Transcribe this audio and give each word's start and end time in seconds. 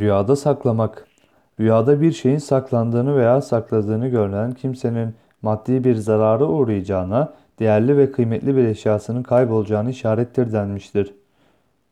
Rüyada 0.00 0.36
saklamak. 0.36 1.06
Rüyada 1.60 2.00
bir 2.00 2.12
şeyin 2.12 2.38
saklandığını 2.38 3.16
veya 3.16 3.40
sakladığını 3.42 4.08
görülen 4.08 4.52
kimsenin 4.52 5.14
maddi 5.42 5.84
bir 5.84 5.94
zarara 5.94 6.44
uğrayacağına, 6.44 7.34
değerli 7.58 7.96
ve 7.96 8.12
kıymetli 8.12 8.56
bir 8.56 8.64
eşyasının 8.64 9.22
kaybolacağını 9.22 9.90
işarettir 9.90 10.52
denmiştir. 10.52 11.14